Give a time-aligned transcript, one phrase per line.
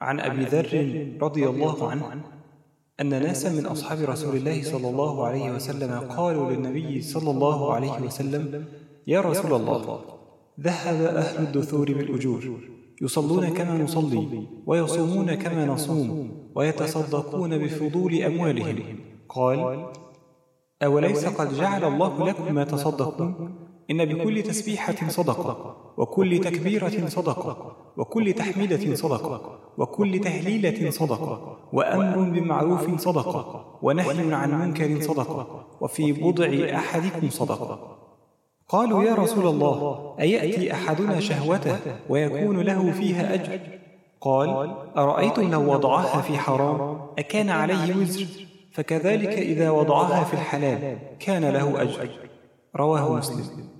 [0.00, 2.24] عن أبي ذر رضي الله عنه
[3.00, 8.00] أن ناسا من أصحاب رسول الله صلى الله عليه وسلم قالوا للنبي صلى الله عليه
[8.00, 8.64] وسلم
[9.06, 10.00] يا رسول الله
[10.60, 12.60] ذهب أهل الدثور بالأجور
[13.02, 18.78] يصلون كما نصلي ويصومون كما نصوم ويتصدقون بفضول أموالهم.
[19.28, 19.86] قال
[20.82, 23.54] أوليس قد جعل الله لكم ما تصدقون؟
[23.90, 29.57] إن بكل تسبيحة صدقة وكل تكبيرة صدقة وكل تحميدة صدقة.
[29.78, 35.66] وكل تهليلة صدقة وأمر بمعروف صدقة ونهي عن منكر صدقة.
[35.80, 37.98] وفي بضع أحدكم صدقة.
[38.68, 41.76] قالوا يا رسول الله أيأتي أحدنا شهوته
[42.08, 43.60] ويكون له فيها أجر؟
[44.20, 48.26] قال أرأيتم لو وضعها في حرام؟ أكان عليه وزر.
[48.72, 52.08] فكذلك إذا وضعها في الحلال كان له أجر.
[52.76, 53.77] رواه مسلم.